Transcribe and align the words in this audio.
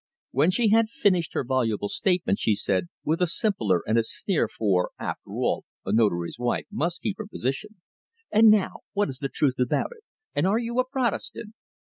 When 0.31 0.49
she 0.49 0.69
had 0.69 0.89
finished 0.89 1.35
her 1.35 1.43
voluble 1.43 1.87
statement 1.87 2.39
she 2.39 2.55
said, 2.55 2.87
with 3.03 3.21
a 3.21 3.27
simper 3.27 3.83
and 3.87 3.99
a 3.99 4.03
sneer 4.03 4.47
for, 4.47 4.89
after 4.97 5.29
all, 5.29 5.63
a 5.85 5.93
Notary's 5.93 6.39
wife 6.39 6.65
must 6.71 7.03
keep 7.03 7.19
her 7.19 7.27
position 7.27 7.81
"And 8.31 8.49
now, 8.49 8.77
what 8.93 9.09
is 9.09 9.19
the 9.19 9.29
truth 9.29 9.59
about 9.59 9.91
it? 9.95 10.03
And 10.33 10.47
are 10.47 10.57
you 10.57 10.79
a 10.79 10.89
Protestant?" 10.89 11.53